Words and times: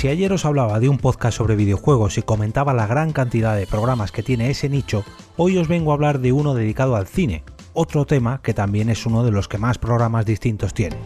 Si 0.00 0.08
ayer 0.08 0.32
os 0.32 0.46
hablaba 0.46 0.80
de 0.80 0.88
un 0.88 0.96
podcast 0.96 1.36
sobre 1.36 1.56
videojuegos 1.56 2.16
y 2.16 2.22
comentaba 2.22 2.72
la 2.72 2.86
gran 2.86 3.12
cantidad 3.12 3.54
de 3.54 3.66
programas 3.66 4.12
que 4.12 4.22
tiene 4.22 4.48
ese 4.48 4.70
nicho, 4.70 5.04
hoy 5.36 5.58
os 5.58 5.68
vengo 5.68 5.90
a 5.90 5.94
hablar 5.94 6.20
de 6.20 6.32
uno 6.32 6.54
dedicado 6.54 6.96
al 6.96 7.06
cine, 7.06 7.44
otro 7.74 8.06
tema 8.06 8.40
que 8.42 8.54
también 8.54 8.88
es 8.88 9.04
uno 9.04 9.24
de 9.24 9.30
los 9.30 9.46
que 9.46 9.58
más 9.58 9.76
programas 9.76 10.24
distintos 10.24 10.72
tiene. 10.72 10.96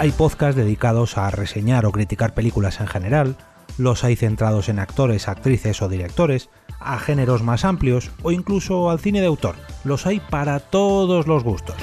Hay 0.00 0.10
podcasts 0.10 0.56
dedicados 0.56 1.18
a 1.18 1.30
reseñar 1.30 1.86
o 1.86 1.92
criticar 1.92 2.34
películas 2.34 2.80
en 2.80 2.88
general, 2.88 3.36
los 3.78 4.02
hay 4.02 4.16
centrados 4.16 4.68
en 4.68 4.80
actores, 4.80 5.28
actrices 5.28 5.80
o 5.82 5.88
directores, 5.88 6.50
a 6.80 6.98
géneros 6.98 7.44
más 7.44 7.64
amplios 7.64 8.10
o 8.24 8.32
incluso 8.32 8.90
al 8.90 8.98
cine 8.98 9.20
de 9.20 9.28
autor, 9.28 9.54
los 9.84 10.04
hay 10.04 10.18
para 10.18 10.58
todos 10.58 11.28
los 11.28 11.44
gustos. 11.44 11.76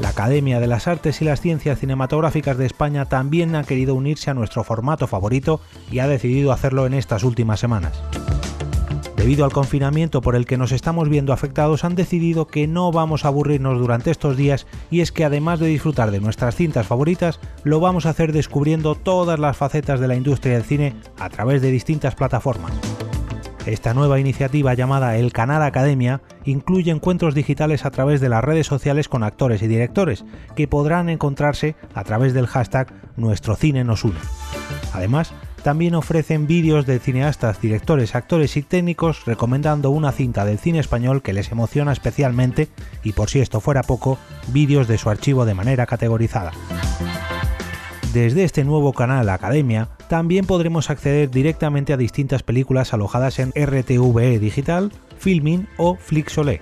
La 0.00 0.08
Academia 0.08 0.58
de 0.58 0.66
las 0.66 0.88
Artes 0.88 1.22
y 1.22 1.24
las 1.24 1.40
Ciencias 1.40 1.78
Cinematográficas 1.78 2.58
de 2.58 2.66
España 2.66 3.04
también 3.04 3.54
ha 3.54 3.62
querido 3.62 3.94
unirse 3.94 4.28
a 4.28 4.34
nuestro 4.34 4.64
formato 4.64 5.06
favorito 5.06 5.60
y 5.90 6.00
ha 6.00 6.08
decidido 6.08 6.50
hacerlo 6.50 6.86
en 6.86 6.94
estas 6.94 7.22
últimas 7.22 7.60
semanas. 7.60 8.02
Debido 9.16 9.44
al 9.44 9.52
confinamiento 9.52 10.20
por 10.20 10.34
el 10.34 10.46
que 10.46 10.58
nos 10.58 10.72
estamos 10.72 11.08
viendo 11.08 11.32
afectados, 11.32 11.84
han 11.84 11.94
decidido 11.94 12.48
que 12.48 12.66
no 12.66 12.90
vamos 12.90 13.24
a 13.24 13.28
aburrirnos 13.28 13.78
durante 13.78 14.10
estos 14.10 14.36
días 14.36 14.66
y 14.90 15.00
es 15.00 15.12
que 15.12 15.24
además 15.24 15.60
de 15.60 15.68
disfrutar 15.68 16.10
de 16.10 16.20
nuestras 16.20 16.56
cintas 16.56 16.86
favoritas, 16.86 17.38
lo 17.62 17.78
vamos 17.78 18.04
a 18.04 18.10
hacer 18.10 18.32
descubriendo 18.32 18.96
todas 18.96 19.38
las 19.38 19.56
facetas 19.56 20.00
de 20.00 20.08
la 20.08 20.16
industria 20.16 20.54
del 20.54 20.64
cine 20.64 20.94
a 21.18 21.30
través 21.30 21.62
de 21.62 21.70
distintas 21.70 22.16
plataformas. 22.16 22.72
Esta 23.64 23.94
nueva 23.94 24.20
iniciativa 24.20 24.74
llamada 24.74 25.16
El 25.16 25.32
Canal 25.32 25.62
Academia 25.62 26.20
incluye 26.44 26.90
encuentros 26.90 27.34
digitales 27.34 27.84
a 27.84 27.90
través 27.90 28.20
de 28.20 28.28
las 28.28 28.44
redes 28.44 28.66
sociales 28.66 29.08
con 29.08 29.22
actores 29.22 29.62
y 29.62 29.66
directores, 29.66 30.24
que 30.56 30.68
podrán 30.68 31.08
encontrarse 31.08 31.74
a 31.94 32.04
través 32.04 32.34
del 32.34 32.46
hashtag 32.46 32.92
Nuestro 33.16 33.56
Cine 33.56 33.84
nos 33.84 34.04
une. 34.04 34.18
Además, 34.92 35.32
también 35.64 35.94
ofrecen 35.94 36.46
vídeos 36.46 36.84
de 36.84 36.98
cineastas, 36.98 37.58
directores, 37.60 38.14
actores 38.14 38.56
y 38.58 38.62
técnicos 38.62 39.24
recomendando 39.24 39.90
una 39.90 40.12
cinta 40.12 40.44
del 40.44 40.58
cine 40.58 40.78
español 40.78 41.22
que 41.22 41.32
les 41.32 41.50
emociona 41.50 41.90
especialmente 41.90 42.68
y 43.02 43.12
por 43.12 43.30
si 43.30 43.40
esto 43.40 43.60
fuera 43.60 43.82
poco, 43.82 44.18
vídeos 44.48 44.88
de 44.88 44.98
su 44.98 45.08
archivo 45.08 45.46
de 45.46 45.54
manera 45.54 45.86
categorizada. 45.86 46.52
Desde 48.12 48.44
este 48.44 48.62
nuevo 48.62 48.92
canal 48.92 49.28
Academia 49.28 49.88
también 50.08 50.44
podremos 50.44 50.90
acceder 50.90 51.30
directamente 51.30 51.92
a 51.92 51.96
distintas 51.96 52.42
películas 52.42 52.92
alojadas 52.92 53.38
en 53.38 53.52
RTVE 53.56 54.38
Digital, 54.38 54.92
Filmin 55.18 55.68
o 55.76 55.96
Flixolé. 55.96 56.60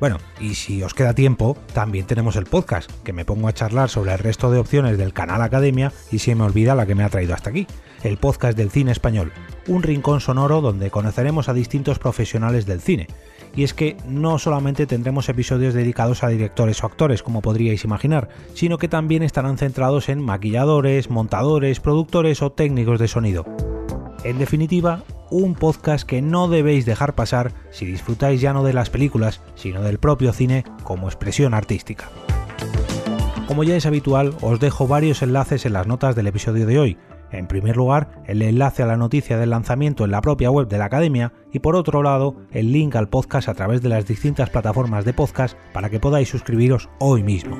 Bueno, 0.00 0.16
y 0.40 0.54
si 0.54 0.82
os 0.82 0.94
queda 0.94 1.14
tiempo, 1.14 1.58
también 1.74 2.06
tenemos 2.06 2.36
el 2.36 2.46
podcast, 2.46 2.90
que 3.04 3.12
me 3.12 3.26
pongo 3.26 3.48
a 3.48 3.52
charlar 3.52 3.90
sobre 3.90 4.12
el 4.12 4.18
resto 4.18 4.50
de 4.50 4.58
opciones 4.58 4.96
del 4.96 5.12
canal 5.12 5.42
Academia 5.42 5.92
y 6.10 6.20
se 6.20 6.34
me 6.34 6.44
olvida 6.44 6.74
la 6.74 6.86
que 6.86 6.94
me 6.94 7.04
ha 7.04 7.10
traído 7.10 7.34
hasta 7.34 7.50
aquí, 7.50 7.66
el 8.02 8.16
podcast 8.16 8.56
del 8.56 8.70
cine 8.70 8.92
español, 8.92 9.30
un 9.68 9.82
rincón 9.82 10.20
sonoro 10.20 10.62
donde 10.62 10.90
conoceremos 10.90 11.50
a 11.50 11.52
distintos 11.52 11.98
profesionales 11.98 12.64
del 12.64 12.80
cine, 12.80 13.08
y 13.54 13.64
es 13.64 13.74
que 13.74 13.98
no 14.06 14.38
solamente 14.38 14.86
tendremos 14.86 15.28
episodios 15.28 15.74
dedicados 15.74 16.22
a 16.22 16.28
directores 16.28 16.82
o 16.82 16.86
actores, 16.86 17.22
como 17.22 17.42
podríais 17.42 17.84
imaginar, 17.84 18.30
sino 18.54 18.78
que 18.78 18.88
también 18.88 19.22
estarán 19.22 19.58
centrados 19.58 20.08
en 20.08 20.24
maquilladores, 20.24 21.10
montadores, 21.10 21.80
productores 21.80 22.40
o 22.40 22.52
técnicos 22.52 22.98
de 22.98 23.08
sonido. 23.08 23.44
En 24.24 24.38
definitiva, 24.38 25.02
un 25.30 25.54
podcast 25.54 26.06
que 26.06 26.22
no 26.22 26.48
debéis 26.48 26.86
dejar 26.86 27.14
pasar 27.14 27.52
si 27.70 27.86
disfrutáis 27.86 28.40
ya 28.40 28.52
no 28.52 28.64
de 28.64 28.72
las 28.72 28.90
películas, 28.90 29.40
sino 29.54 29.82
del 29.82 29.98
propio 29.98 30.32
cine 30.32 30.64
como 30.82 31.08
expresión 31.08 31.54
artística. 31.54 32.08
Como 33.46 33.64
ya 33.64 33.76
es 33.76 33.86
habitual, 33.86 34.34
os 34.40 34.60
dejo 34.60 34.86
varios 34.86 35.22
enlaces 35.22 35.66
en 35.66 35.72
las 35.72 35.86
notas 35.86 36.14
del 36.14 36.28
episodio 36.28 36.66
de 36.66 36.78
hoy, 36.78 36.98
en 37.32 37.46
primer 37.46 37.76
lugar, 37.76 38.22
el 38.26 38.42
enlace 38.42 38.82
a 38.82 38.86
la 38.86 38.96
noticia 38.96 39.38
del 39.38 39.50
lanzamiento 39.50 40.04
en 40.04 40.10
la 40.10 40.20
propia 40.20 40.50
web 40.50 40.68
de 40.68 40.78
la 40.78 40.86
Academia 40.86 41.32
y 41.52 41.60
por 41.60 41.76
otro 41.76 42.02
lado, 42.02 42.36
el 42.50 42.72
link 42.72 42.96
al 42.96 43.08
podcast 43.08 43.48
a 43.48 43.54
través 43.54 43.82
de 43.82 43.88
las 43.88 44.06
distintas 44.06 44.50
plataformas 44.50 45.04
de 45.04 45.12
podcast 45.12 45.56
para 45.72 45.90
que 45.90 46.00
podáis 46.00 46.28
suscribiros 46.28 46.88
hoy 46.98 47.22
mismo. 47.22 47.58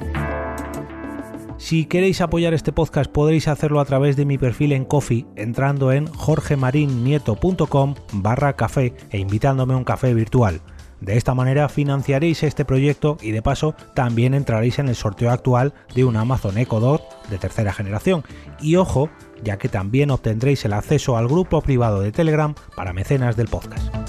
Si 1.61 1.85
queréis 1.85 2.23
apoyar 2.23 2.55
este 2.55 2.73
podcast 2.73 3.13
podréis 3.13 3.47
hacerlo 3.47 3.81
a 3.81 3.85
través 3.85 4.17
de 4.17 4.25
mi 4.25 4.39
perfil 4.39 4.73
en 4.73 4.87
Coffee 4.87 5.27
entrando 5.37 5.93
en 5.93 6.07
jorgemarinieto.com 6.07 7.95
barra 8.15 8.57
café 8.57 8.95
e 9.11 9.19
invitándome 9.19 9.75
a 9.75 9.77
un 9.77 9.85
café 9.85 10.15
virtual. 10.15 10.63
De 11.03 11.19
esta 11.19 11.35
manera 11.35 11.69
financiaréis 11.69 12.45
este 12.45 12.65
proyecto 12.65 13.19
y 13.21 13.33
de 13.33 13.43
paso 13.43 13.75
también 13.95 14.33
entraréis 14.33 14.79
en 14.79 14.89
el 14.89 14.97
sorteo 14.97 15.31
actual 15.31 15.75
de 15.95 16.07
un 16.07 16.17
Amazon 16.17 16.57
Echo 16.57 16.81
Dot 16.81 17.03
de 17.29 17.37
tercera 17.37 17.75
generación. 17.75 18.25
Y 18.63 18.77
ojo, 18.77 19.11
ya 19.45 19.59
que 19.59 19.69
también 19.69 20.11
obtendréis 20.11 20.65
el 20.65 20.73
acceso 20.73 21.19
al 21.19 21.29
grupo 21.29 21.61
privado 21.61 22.01
de 22.01 22.11
Telegram 22.11 22.55
para 22.75 22.95
mecenas 22.95 23.37
del 23.37 23.49
podcast. 23.49 24.00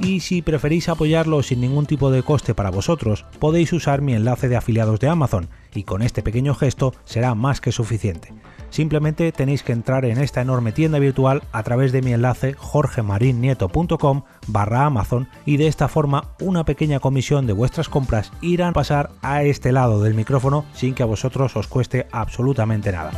Y 0.00 0.20
si 0.20 0.42
preferís 0.42 0.88
apoyarlo 0.88 1.42
sin 1.42 1.60
ningún 1.60 1.86
tipo 1.86 2.10
de 2.10 2.22
coste 2.22 2.54
para 2.54 2.70
vosotros, 2.70 3.24
podéis 3.38 3.72
usar 3.72 4.02
mi 4.02 4.14
enlace 4.14 4.48
de 4.48 4.56
afiliados 4.56 5.00
de 5.00 5.08
Amazon, 5.08 5.48
y 5.74 5.84
con 5.84 6.02
este 6.02 6.22
pequeño 6.22 6.54
gesto 6.54 6.94
será 7.04 7.34
más 7.34 7.60
que 7.60 7.72
suficiente. 7.72 8.32
Simplemente 8.70 9.30
tenéis 9.32 9.62
que 9.62 9.72
entrar 9.72 10.04
en 10.04 10.18
esta 10.18 10.40
enorme 10.40 10.72
tienda 10.72 10.98
virtual 10.98 11.42
a 11.52 11.62
través 11.62 11.92
de 11.92 12.02
mi 12.02 12.12
enlace 12.12 12.54
jorgemarinieto.com 12.54 14.22
barra 14.48 14.84
Amazon 14.84 15.28
y 15.44 15.56
de 15.56 15.68
esta 15.68 15.88
forma 15.88 16.34
una 16.40 16.64
pequeña 16.64 17.00
comisión 17.00 17.46
de 17.46 17.52
vuestras 17.52 17.88
compras 17.88 18.32
irán 18.42 18.70
a 18.70 18.74
pasar 18.74 19.10
a 19.22 19.44
este 19.44 19.72
lado 19.72 20.02
del 20.02 20.14
micrófono 20.14 20.64
sin 20.74 20.94
que 20.94 21.02
a 21.02 21.06
vosotros 21.06 21.56
os 21.56 21.68
cueste 21.68 22.06
absolutamente 22.12 22.92
nada. 22.92 23.12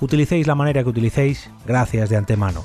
Utilicéis 0.00 0.46
la 0.46 0.56
manera 0.56 0.82
que 0.82 0.88
utilicéis, 0.88 1.48
gracias 1.64 2.08
de 2.08 2.16
antemano. 2.16 2.64